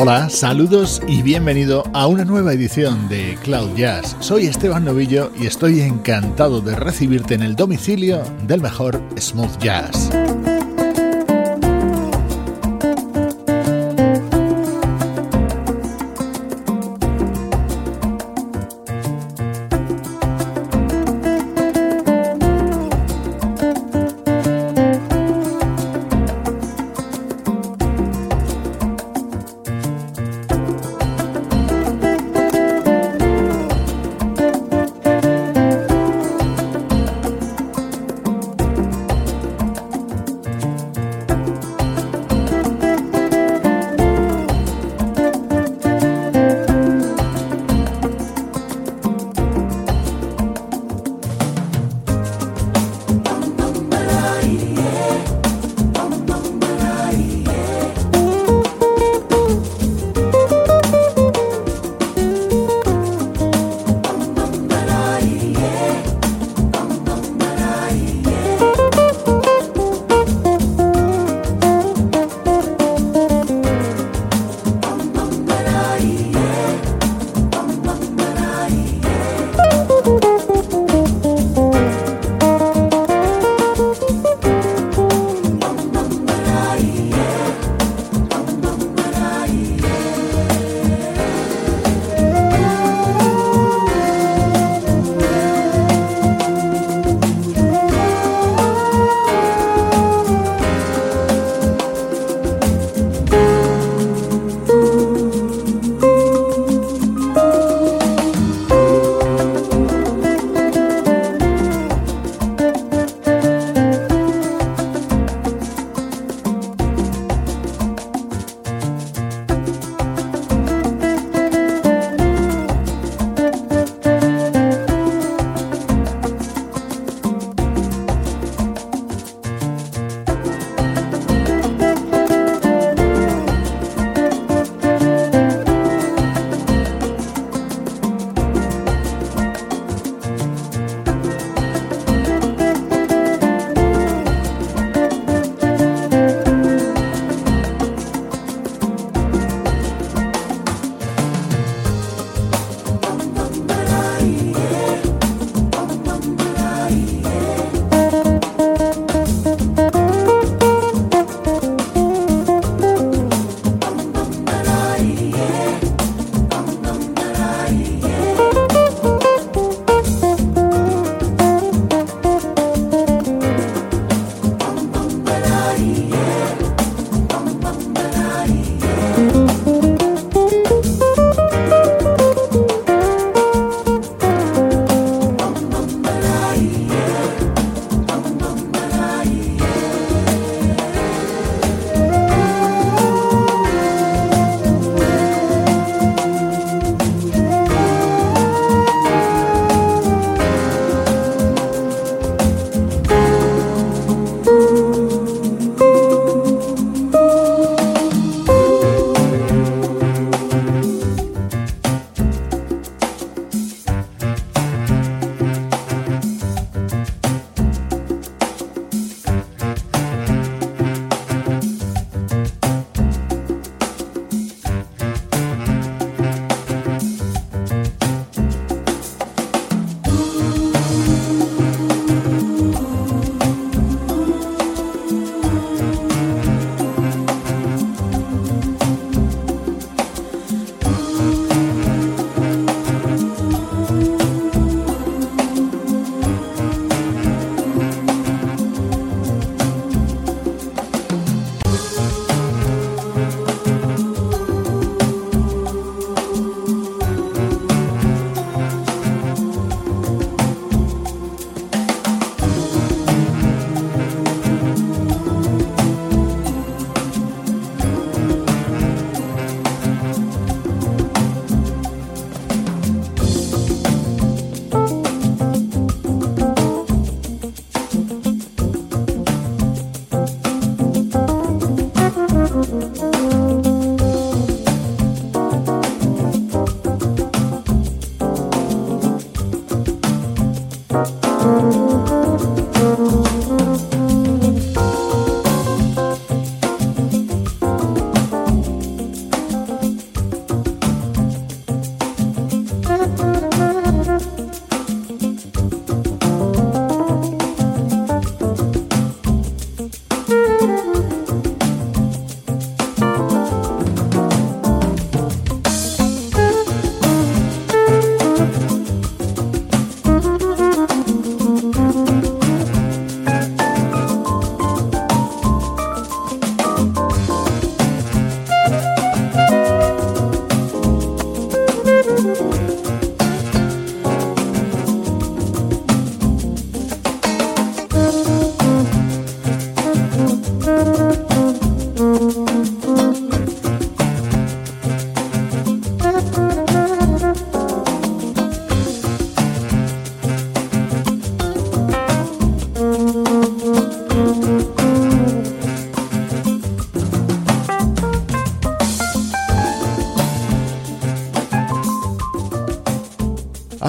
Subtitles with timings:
[0.00, 4.16] Hola, saludos y bienvenido a una nueva edición de Cloud Jazz.
[4.20, 10.08] Soy Esteban Novillo y estoy encantado de recibirte en el domicilio del mejor smooth jazz.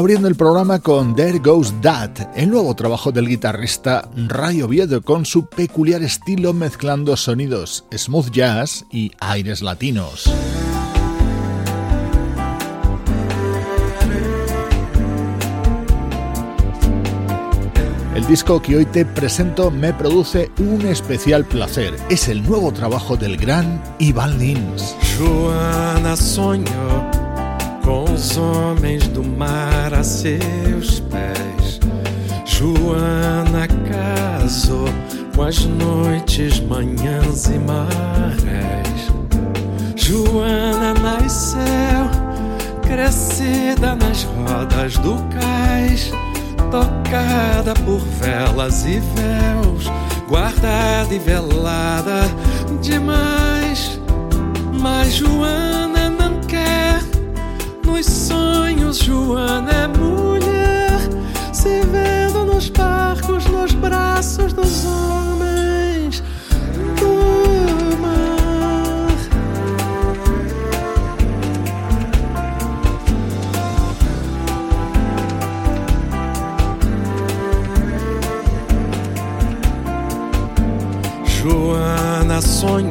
[0.09, 5.23] Abriendo el programa con There Goes That, el nuevo trabajo del guitarrista Ray Oviedo con
[5.23, 10.27] su peculiar estilo mezclando sonidos smooth jazz y aires latinos.
[18.15, 21.95] El disco que hoy te presento me produce un especial placer.
[22.09, 24.95] Es el nuevo trabajo del gran Ivan Lins.
[28.19, 31.79] Os homens do mar a seus pés.
[32.45, 34.89] Joana casou
[35.33, 39.07] com as noites, manhãs e marés.
[39.95, 42.09] Joana nasceu,
[42.81, 46.11] crescida nas rodas do cais
[46.69, 49.85] tocada por velas e véus,
[50.27, 52.23] guardada e velada
[52.81, 53.97] demais.
[54.79, 55.88] Mas Joana
[57.89, 60.99] nos sonhos Joana é mulher,
[61.51, 66.23] se vendo nos barcos, nos braços dos homens.
[81.25, 82.89] Joana sonhou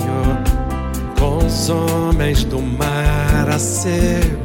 [1.19, 4.38] com os homens do mar a pés.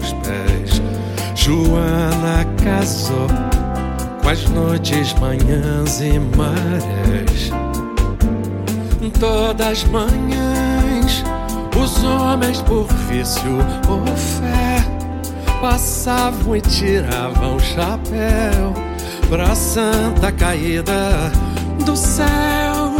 [1.43, 3.27] Joana casou
[4.21, 7.49] com as noites, manhãs e marés.
[9.19, 11.21] Todas manhãs,
[11.77, 13.57] os homens por vício
[13.89, 14.85] ou fé
[15.59, 18.73] passavam e tiravam o chapéu
[19.27, 21.29] pra santa caída
[21.85, 22.95] do céu.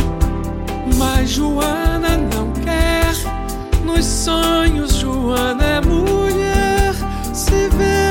[0.98, 3.14] Mas Joana não quer.
[3.86, 6.94] Nos sonhos, Joana é mulher.
[7.34, 8.03] Se vendo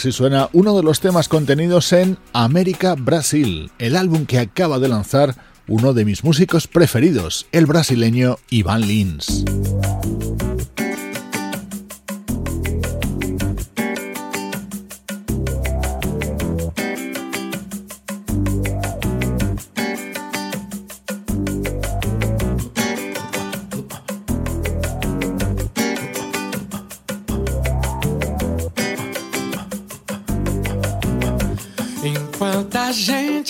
[0.00, 4.88] Así suena uno de los temas contenidos en América Brasil, el álbum que acaba de
[4.88, 5.34] lanzar
[5.68, 9.44] uno de mis músicos preferidos, el brasileño Ivan Lins.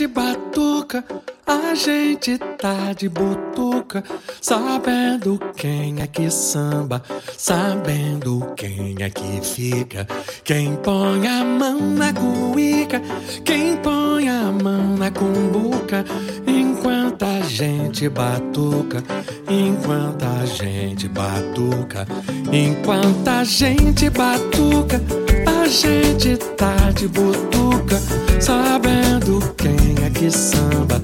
[0.00, 1.04] Gente batuca
[1.46, 4.04] A gente tá de butuca,
[4.40, 7.02] sabendo quem é que samba,
[7.36, 10.06] sabendo quem é que fica.
[10.44, 13.02] Quem põe a mão na cuíca,
[13.44, 16.04] quem põe a mão na cumbuca,
[16.46, 19.02] enquanto a gente batuca,
[19.48, 22.06] enquanto a gente batuca,
[22.52, 25.00] enquanto a gente batuca,
[25.70, 27.98] gente tá de butuca,
[28.40, 31.00] sabendo quem é que samba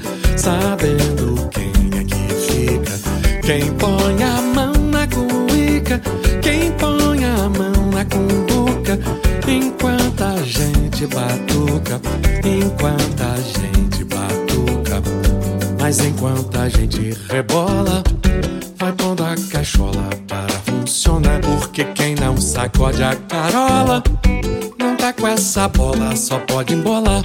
[0.46, 2.92] sabendo quem é que fica.
[3.42, 6.00] Quem põe a mão na cuíca,
[6.40, 8.96] quem põe a mão na cumbuca,
[9.48, 12.00] enquanto a gente batuca,
[12.44, 15.02] enquanto a gente batuca.
[15.80, 18.04] Mas enquanto a gente rebola,
[18.78, 21.40] vai pondo a cachola para funcionar.
[21.40, 24.00] Porque quem não sacode a carola,
[25.06, 27.22] tá com essa bola, só pode embolar.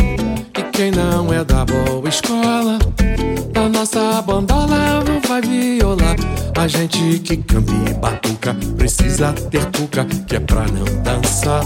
[0.55, 2.77] E quem não é da boa escola,
[3.51, 6.15] da nossa bandola não vai violar.
[6.57, 11.63] A gente que canta e batuca precisa ter tuca, que é pra não dançar.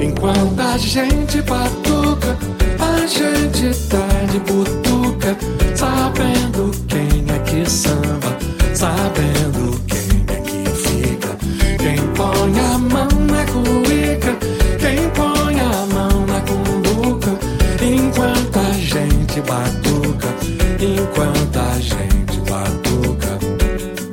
[0.00, 2.38] Enquanto a gente batuca,
[2.78, 5.36] a gente tá de butuca,
[5.74, 8.36] sabendo quem é que samba,
[8.74, 9.41] sabendo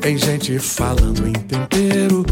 [0.10, 2.26] Tem gente falando em tempero,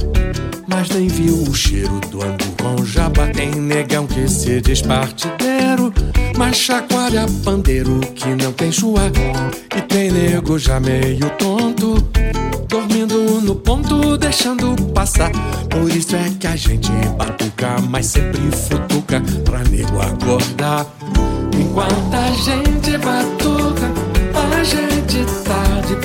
[0.68, 3.28] mas nem viu o cheiro do angu jabá.
[3.28, 5.94] Tem negão que se diz partideiro,
[6.36, 9.04] mas chacoalha pandeiro que não tem chuá.
[9.76, 12.04] E tem nego já meio tonto,
[12.68, 15.30] dormindo no ponto, deixando passar.
[15.70, 20.88] Por isso é que a gente batuca, mas sempre futuca pra nego acordar.
[21.54, 23.92] Enquanto a gente batuca,
[24.34, 25.96] a gente tá de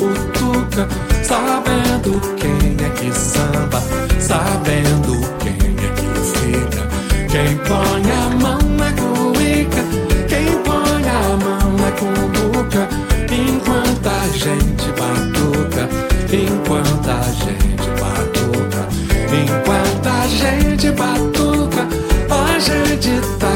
[0.72, 0.88] butuca,
[1.22, 3.82] sabendo quem é que samba,
[4.18, 6.88] sabendo quem é que fica.
[7.28, 9.82] Quem põe a mão na cuíca,
[10.28, 12.88] quem põe a mão na cumbuca,
[13.30, 15.88] enquanto a gente batuca,
[16.32, 18.88] enquanto a gente batuca,
[19.32, 21.88] enquanto a gente batuca,
[22.30, 23.51] a gente tá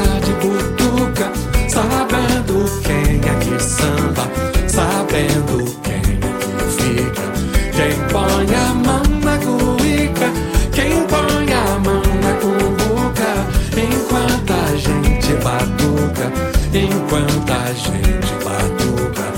[16.78, 19.32] enquanto a gente batuca,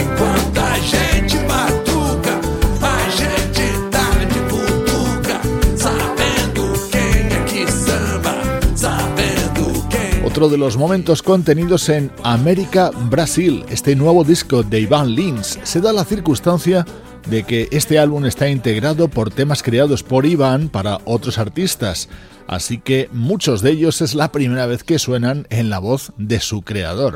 [0.00, 2.40] enquanto a gente batuca,
[2.82, 5.40] a gente tá de butuca,
[5.76, 8.34] sabendo quem é que samba,
[8.76, 15.14] sabendo quem Otro de los momentos contenidos en América Brasil, este nuevo disco de Iván
[15.14, 16.84] Lins, se da la circunstancia
[17.26, 22.08] de que este álbum está integrado por temas creados por Iván para otros artistas,
[22.46, 26.40] así que muchos de ellos es la primera vez que suenan en la voz de
[26.40, 27.14] su creador.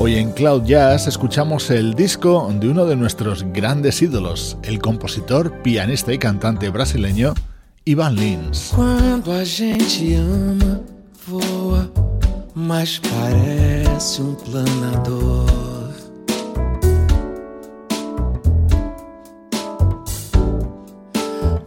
[0.00, 5.60] Hoy en Cloud Jazz escuchamos el disco de uno de nuestros grandes ídolos, el compositor,
[5.62, 7.34] pianista y cantante brasileño
[7.88, 8.70] Ivan Lins.
[8.74, 10.82] Quando a gente ama,
[11.26, 11.90] voa,
[12.54, 15.48] mas parece um planador.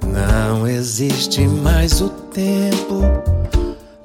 [0.05, 3.01] Não existe mais o tempo,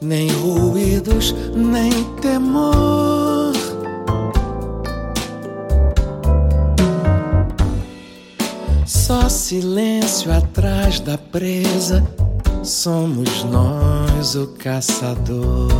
[0.00, 3.35] nem ruídos, nem temor.
[9.06, 12.04] Só silêncio atrás da presa,
[12.64, 15.70] somos nós o caçador.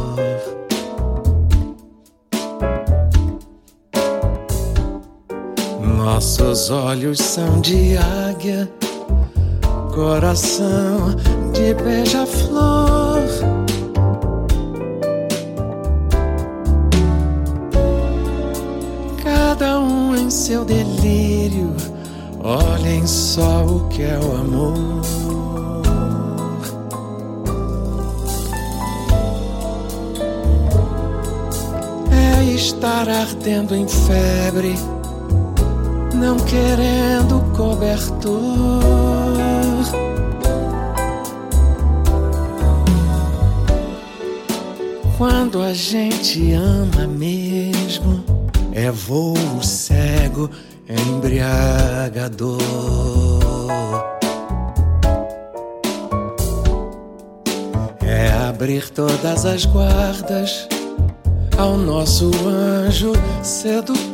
[5.83, 8.71] Nossos olhos são de águia,
[9.92, 11.16] coração
[11.52, 13.23] de beija-flor.
[19.21, 21.75] Cada um em seu delírio
[22.47, 25.03] Olhem só o que é o amor.
[32.09, 34.76] É estar ardendo em febre,
[36.15, 38.31] não querendo cobertor.
[45.19, 48.23] Quando a gente ama mesmo,
[48.73, 50.49] é voo cego
[50.88, 52.61] embriagador.
[58.03, 60.68] É abrir todas as guardas
[61.59, 64.07] ao nosso anjo sedutor.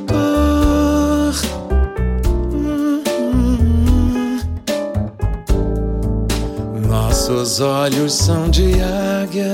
[6.88, 9.52] Nossos olhos são de águia,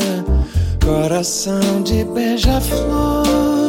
[0.85, 3.67] coração de beija-flor.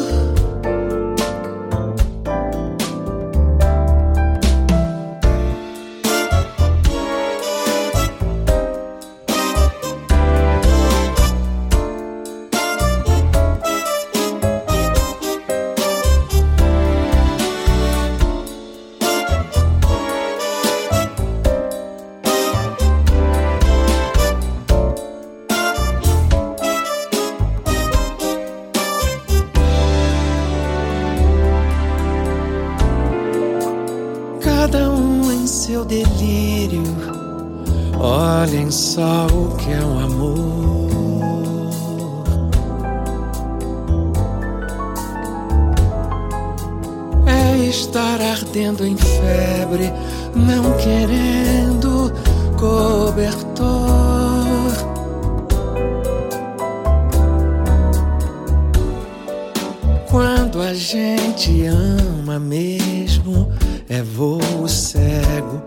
[61.29, 63.51] Quem te ama mesmo
[63.87, 65.61] é voo cego,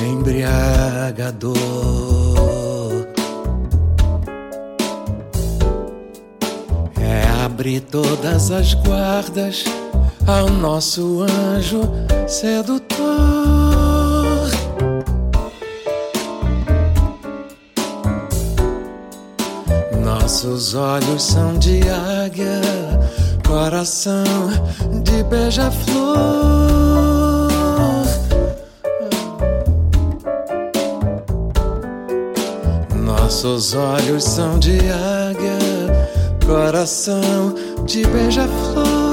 [0.00, 1.58] embriagador.
[7.00, 9.64] É abrir todas as guardas
[10.24, 11.80] ao nosso anjo
[12.28, 13.08] sedutor.
[20.04, 22.77] Nossos olhos são de águia
[23.48, 24.24] coração
[25.02, 26.18] de beija-flor.
[32.94, 35.58] Nossos olhos são de águia,
[36.46, 37.54] coração
[37.86, 39.07] de beija-flor.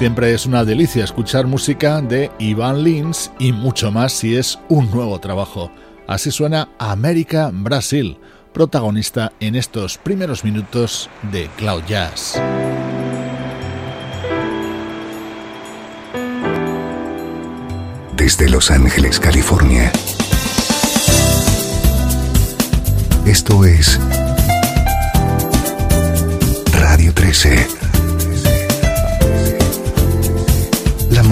[0.00, 4.90] Siempre es una delicia escuchar música de Ivan Lins y mucho más si es un
[4.90, 5.70] nuevo trabajo.
[6.06, 8.16] Así suena América Brasil,
[8.54, 12.40] protagonista en estos primeros minutos de Cloud Jazz.
[18.16, 19.92] Desde Los Ángeles, California.
[23.26, 24.00] Esto es
[26.72, 27.89] Radio 13.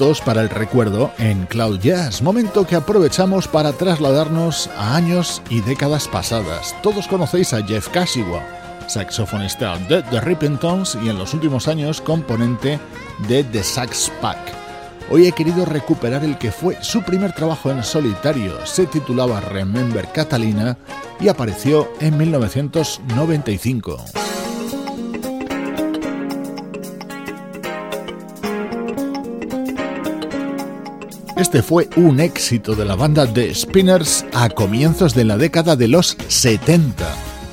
[0.00, 6.08] Para el recuerdo en Cloud Jazz, momento que aprovechamos para trasladarnos a años y décadas
[6.08, 6.74] pasadas.
[6.82, 8.42] Todos conocéis a Jeff Kashiwa,
[8.86, 12.80] saxofonista de The Ripping Tones y en los últimos años componente
[13.28, 14.38] de The Sax Pack.
[15.10, 20.10] Hoy he querido recuperar el que fue su primer trabajo en solitario, se titulaba Remember
[20.10, 20.78] Catalina
[21.20, 24.19] y apareció en 1995.
[31.40, 35.88] Este fue un éxito de la banda de Spinners a comienzos de la década de
[35.88, 37.02] los 70.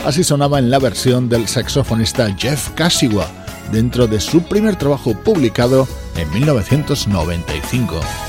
[0.05, 3.25] Así sonaba en la versión del saxofonista Jeff Kashiwa,
[3.71, 8.26] dentro de su primer trabajo publicado en 1995.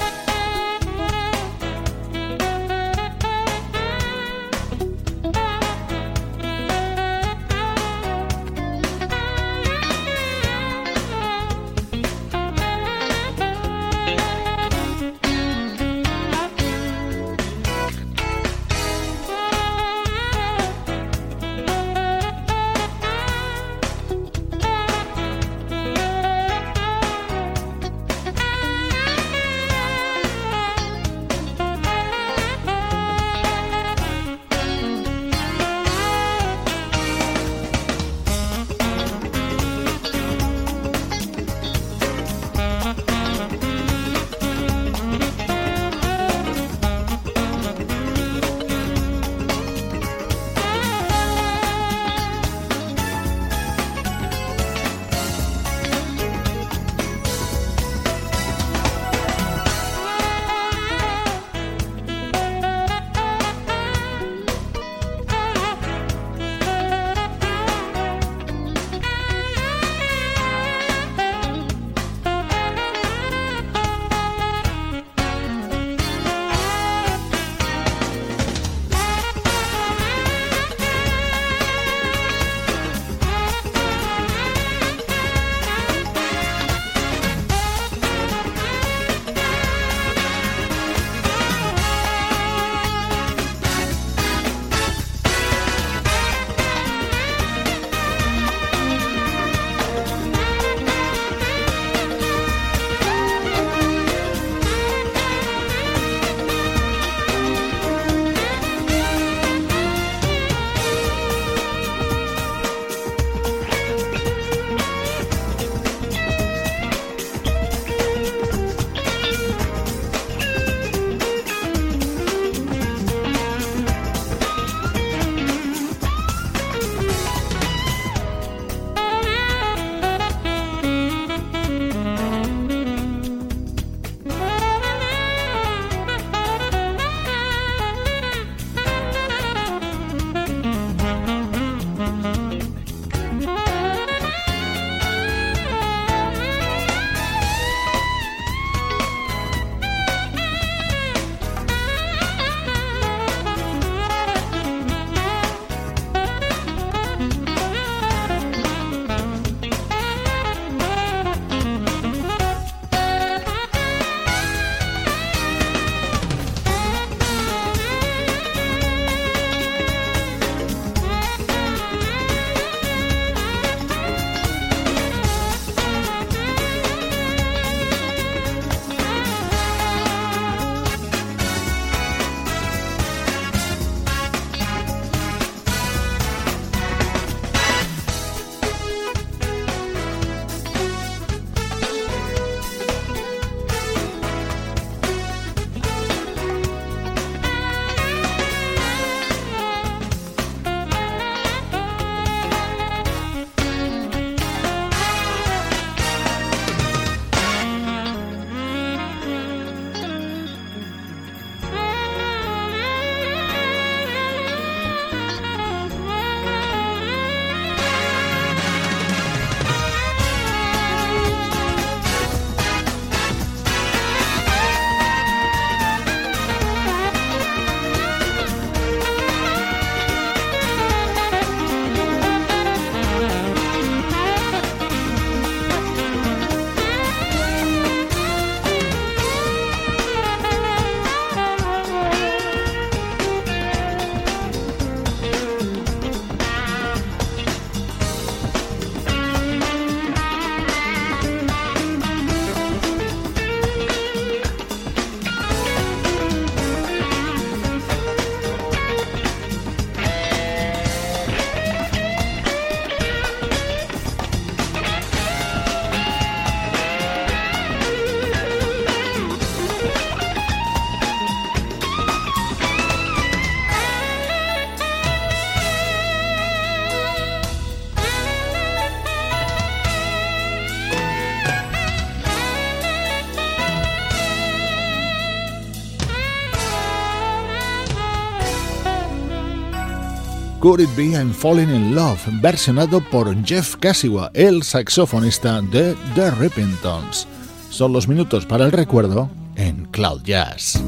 [290.68, 296.30] Could It Be I'm Falling in Love, versionado por Jeff Cassiwa, el saxofonista de The
[296.32, 297.26] Rippingtons.
[297.70, 300.78] Son los minutos para el recuerdo en Cloud Jazz.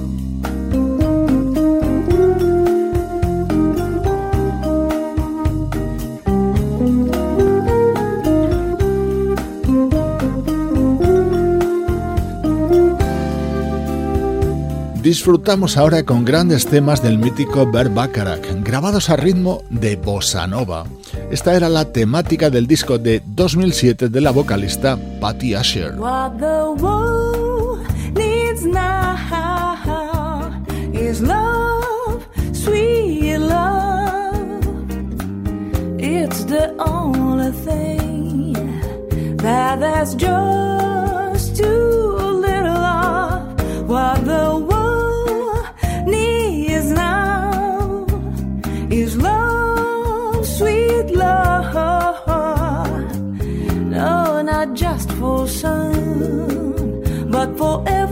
[15.03, 20.85] Disfrutamos ahora con grandes temas del mítico Bert Bacharach, grabados a ritmo de bossa nova.
[21.31, 25.95] Esta era la temática del disco de 2007 de la vocalista Patty Asher.
[36.03, 38.53] It's the only thing
[39.39, 39.81] that
[40.17, 43.89] just too little of.
[43.89, 44.60] What the
[57.71, 58.10] forever.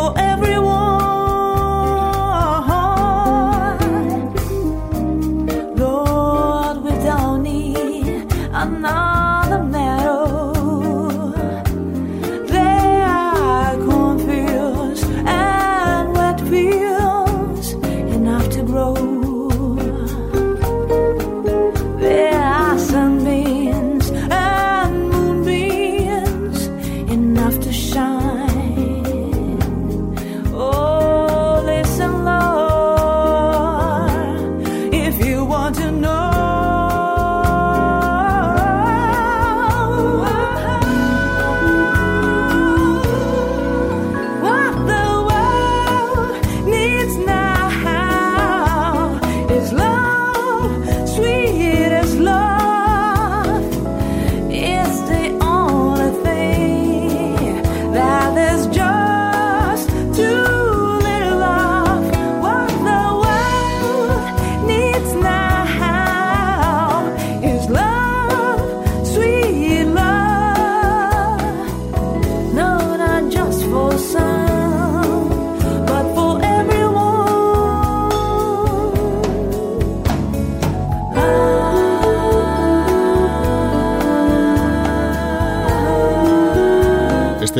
[0.00, 1.19] for everyone.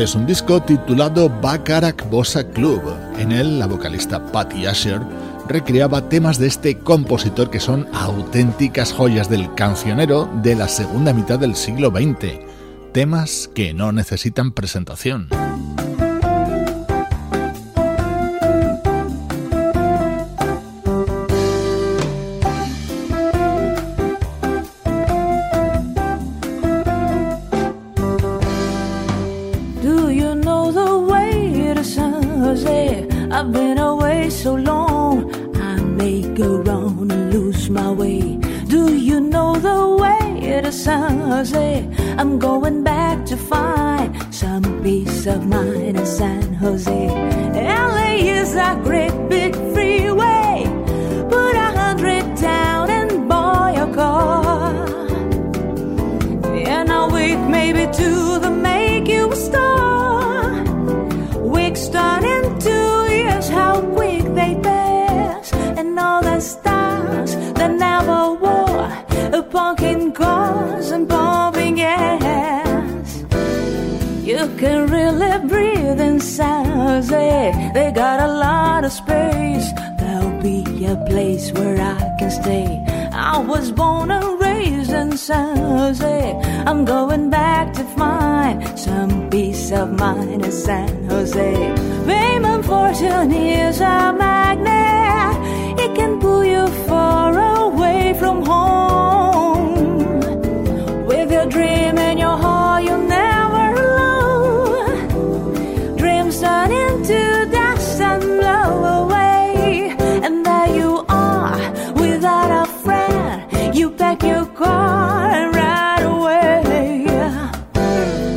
[0.03, 2.81] Es un disco titulado Bacharach Bossa Club.
[3.19, 4.99] En él, la vocalista Patty Asher
[5.47, 11.37] recreaba temas de este compositor que son auténticas joyas del cancionero de la segunda mitad
[11.37, 12.39] del siglo XX.
[12.93, 15.27] Temas que no necesitan presentación.
[33.41, 38.37] I've been away so long, I may go wrong and lose my way.
[38.67, 41.89] Do you know the way to San Jose?
[42.19, 47.07] I'm going back to find some peace of mind in San Jose.
[47.55, 50.65] LA is a great big freeway.
[51.27, 55.07] Put a hundred down and buy a car.
[56.75, 58.51] And I'll wait maybe to the
[69.71, 73.23] smoking cars and pumping gas.
[74.21, 77.71] You can really breathe in San Jose.
[77.73, 79.71] They got a lot of space.
[79.97, 82.83] There'll be a place where I can stay.
[83.13, 86.21] I was born and raised in San Jose.
[86.67, 91.53] I'm going back to find some peace of mind in San Jose.
[92.05, 95.79] Fame and fortune is a magnet.
[95.79, 99.50] It can pull you far away from home.
[114.23, 117.05] you're right away.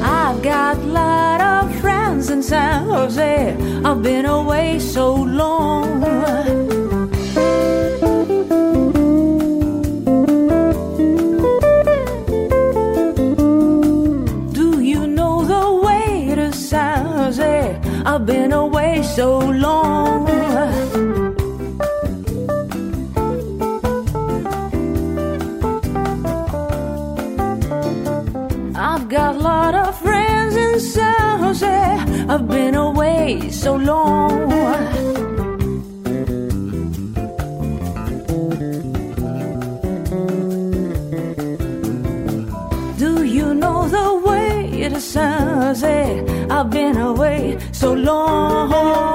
[0.02, 3.56] I've got a lot of friends in San Jose.
[3.84, 6.04] I've been away so long.
[18.14, 20.33] I've been away so long.
[33.24, 34.50] Away so long.
[42.98, 46.46] Do you know the way to Jose?
[46.50, 49.13] I've been away so long.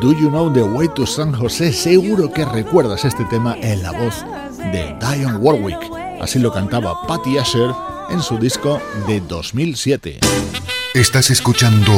[0.00, 1.74] Do You Know the Way to San José?
[1.74, 4.24] Seguro que recuerdas este tema en la voz
[4.72, 5.78] de Dionne Warwick.
[6.22, 7.70] Así lo cantaba Patty Asher
[8.08, 10.20] en su disco de 2007.
[10.94, 11.92] Estás escuchando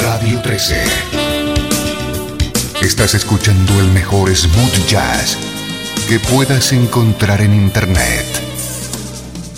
[0.00, 0.84] Radio 13.
[2.82, 5.38] Estás escuchando el mejor smooth jazz
[6.08, 8.26] que puedas encontrar en Internet.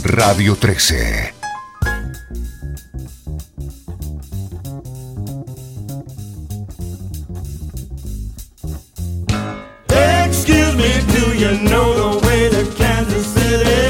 [0.04, 1.37] Radio 13.
[10.78, 13.87] Me, do you know the way to Kansas City?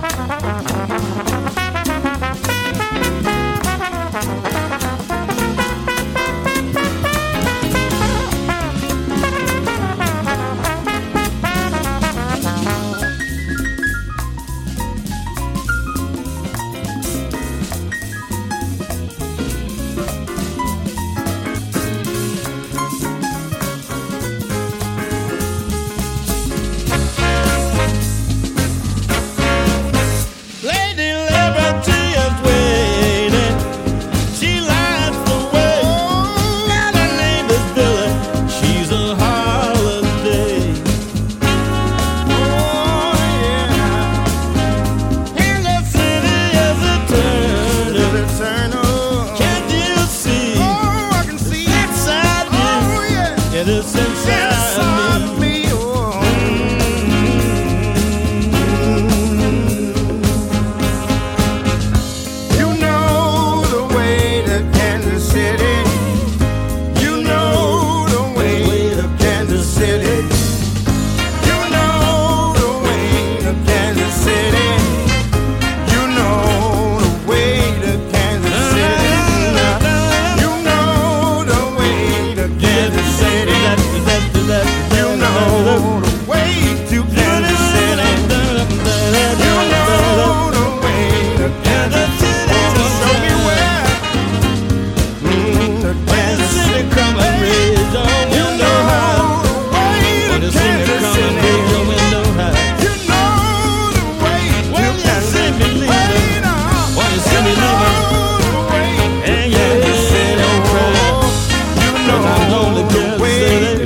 [0.00, 1.29] Música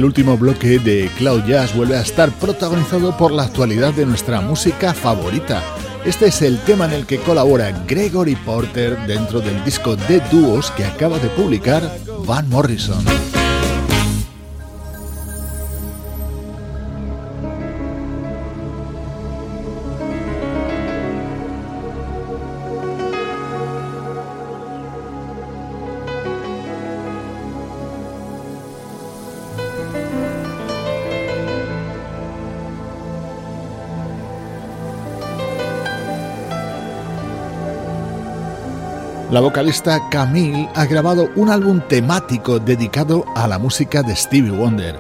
[0.04, 4.94] último bloque de Cloud Jazz vuelve a estar protagonizado por la actualidad de nuestra música
[4.94, 5.62] favorita.
[6.04, 10.70] Este es el tema en el que colabora Gregory Porter dentro del disco de dúos
[10.72, 11.82] que acaba de publicar
[12.26, 13.33] Van Morrison.
[39.34, 44.94] La vocalista Camille ha grabado un álbum temático dedicado a la música de Stevie Wonder.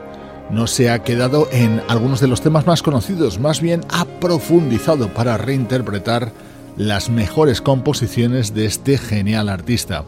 [0.50, 5.06] No se ha quedado en algunos de los temas más conocidos, más bien ha profundizado
[5.14, 6.32] para reinterpretar
[6.76, 10.04] las mejores composiciones de este genial artista.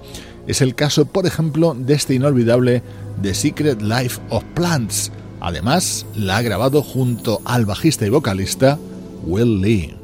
[0.49, 2.83] Es el caso, por ejemplo, de este inolvidable
[3.23, 5.13] The Secret Life of Plants.
[5.39, 8.77] Además, la ha grabado junto al bajista y vocalista
[9.25, 9.96] Will Lee.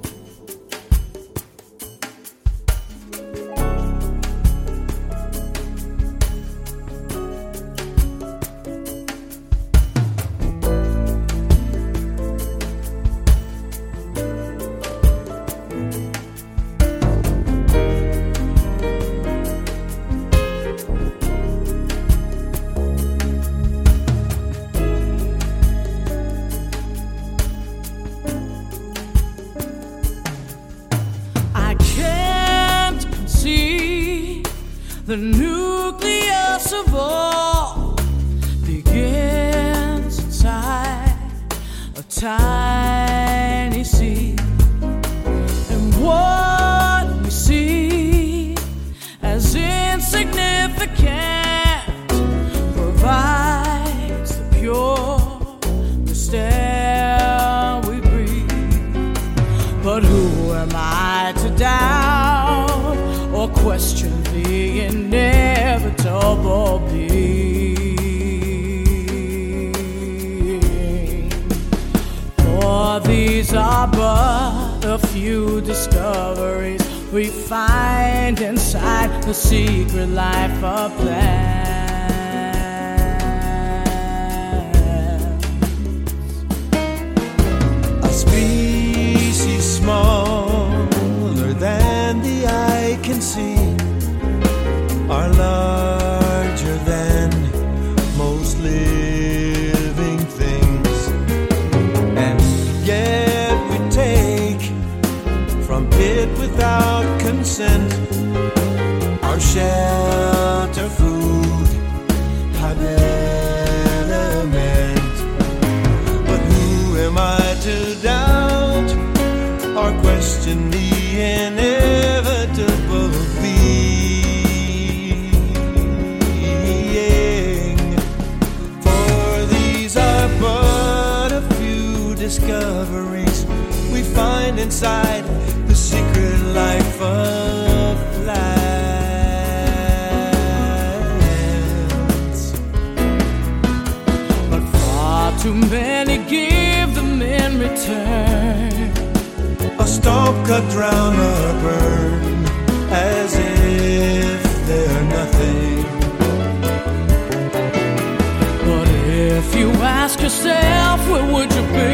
[158.66, 159.68] But if you
[160.00, 161.92] ask yourself, where would you be?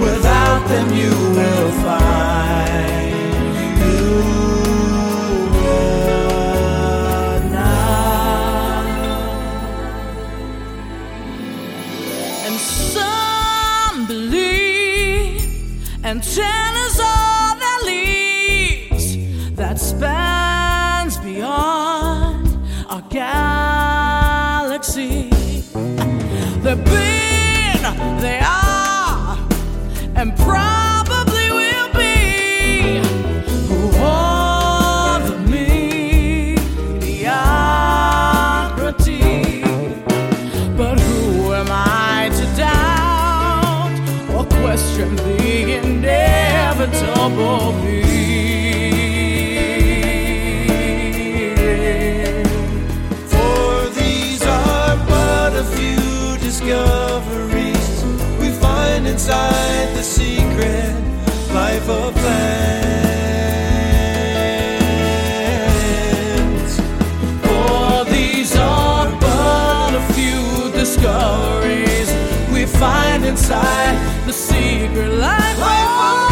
[0.00, 3.14] Without them you will find
[3.84, 4.06] you
[5.60, 8.84] would not
[12.58, 15.44] some believe
[16.04, 16.79] and ten
[73.62, 75.58] by the secret life.
[75.58, 76.29] life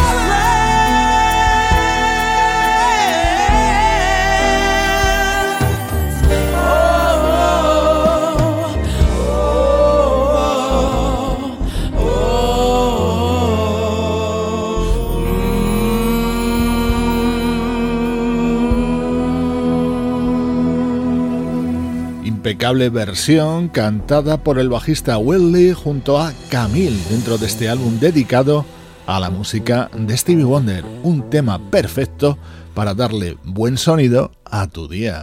[22.49, 27.99] Impecable versión cantada por el bajista Will Lee junto a Camille dentro de este álbum
[27.99, 28.65] dedicado
[29.05, 32.39] a la música de Stevie Wonder, un tema perfecto
[32.73, 35.21] para darle buen sonido a tu día.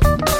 [0.00, 0.39] Bye.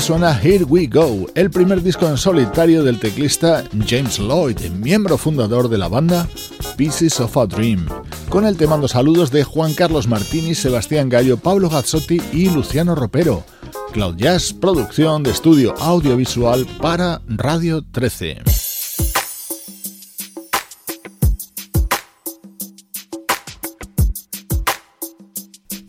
[0.00, 5.68] Suena Here We Go, el primer disco en solitario del teclista James Lloyd, miembro fundador
[5.68, 6.28] de la banda
[6.76, 7.86] Pieces of a Dream,
[8.28, 12.94] con el te mando saludos de Juan Carlos Martini, Sebastián Gallo, Pablo Gazzotti y Luciano
[12.94, 13.44] Ropero.
[13.92, 18.43] Cloud Jazz, producción de estudio audiovisual para Radio 13.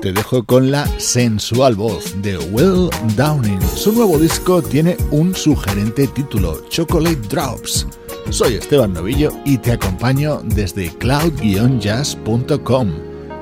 [0.06, 3.60] Te dejo con la sensual voz de Will Downing.
[3.76, 7.88] Su nuevo disco tiene un sugerente título, Chocolate Drops.
[8.30, 12.92] Soy Esteban Novillo y te acompaño desde cloud-jazz.com,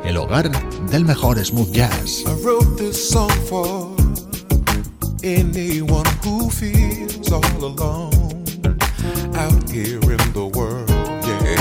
[0.05, 0.49] el hogar
[0.89, 2.23] del mejor smooth jazz.
[2.25, 3.93] I wrote this song for
[5.21, 8.45] anyone who feels all alone
[9.35, 10.89] out here in the world,
[11.27, 11.59] yeah.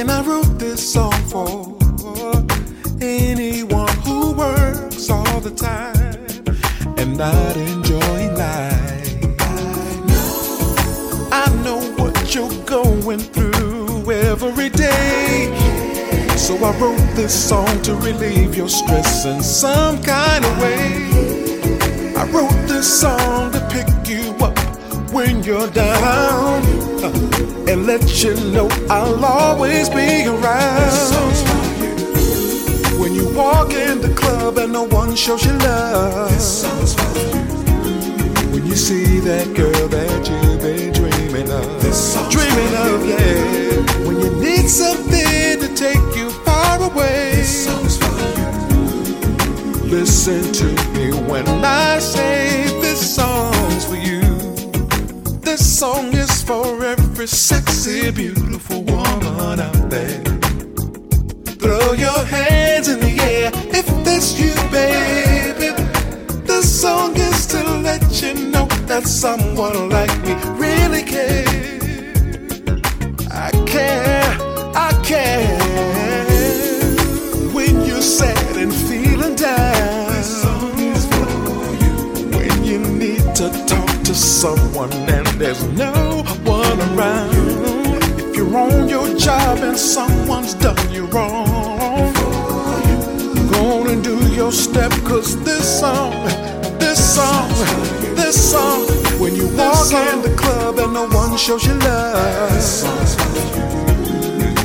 [0.00, 1.81] And I wrote this song for
[5.42, 9.16] the time and not enjoying life.
[11.32, 15.50] I know, what you're going through every day.
[16.36, 22.14] So I wrote this song to relieve your stress in some kind of way.
[22.16, 24.56] I wrote this song to pick you up
[25.12, 26.62] when you're down
[27.68, 31.71] and let you know I'll always be around.
[33.32, 36.30] You walk in the club and no one shows you love.
[38.52, 41.80] When you see that girl that you've been dreaming of.
[42.30, 44.06] Dreaming of, yeah.
[44.06, 47.42] When you need something to take you far away.
[49.88, 54.20] Listen to me when I say this song's for you.
[55.40, 60.22] This song is for every sexy, beautiful woman out there.
[61.62, 62.21] Throw your
[64.22, 65.70] if you, baby.
[66.46, 72.62] This song is to let you know that someone like me really cares.
[73.30, 74.22] I care,
[74.74, 75.58] I care.
[77.52, 81.28] When you're sad and feeling down, this song is for
[81.82, 82.38] you.
[82.38, 88.88] when you need to talk to someone and there's no one around if you're on
[88.88, 91.61] your job and someone's done you wrong.
[93.92, 96.12] And do your step, cause this song,
[96.78, 97.50] this song,
[98.16, 98.86] this song,
[99.20, 102.48] when you walk in the club and no one shows you love.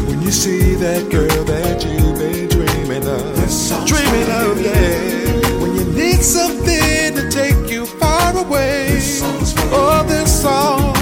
[0.07, 5.59] When you see that girl that you've been dreaming of, dreaming of, yeah.
[5.59, 9.01] When you need something to take you far away.
[9.73, 10.95] Oh, this song,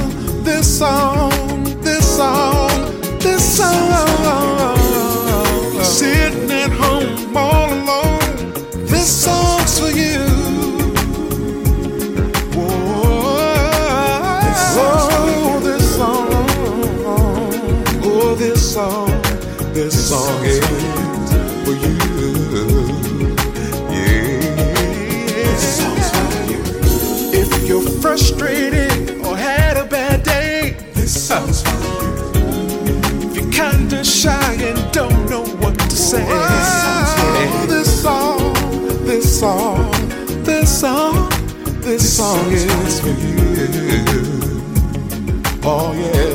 [0.43, 1.31] this song,
[28.15, 31.75] frustrated or had a bad day, this song's for
[33.35, 36.25] You're kinda shy and don't know what to say.
[36.29, 38.53] Oh, this song,
[39.05, 39.91] this song,
[40.45, 41.29] this song,
[41.81, 43.35] this song is for you.
[45.63, 46.34] Oh yeah,